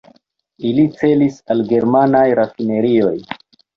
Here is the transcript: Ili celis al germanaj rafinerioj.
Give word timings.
Ili 0.69 0.85
celis 1.01 1.37
al 1.55 1.63
germanaj 1.73 2.25
rafinerioj. 2.43 3.17